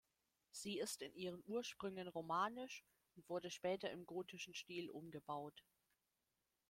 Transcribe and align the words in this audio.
Sie 0.49 0.79
ist 0.79 1.03
in 1.03 1.13
ihren 1.13 1.43
Ursprüngen 1.45 2.07
romanisch 2.07 2.83
und 3.15 3.29
wurde 3.29 3.51
später 3.51 3.91
im 3.91 4.07
gotischen 4.07 4.55
Stil 4.55 4.89
umgebaut. 4.89 5.63